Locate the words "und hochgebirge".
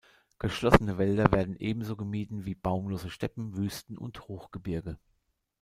3.99-4.97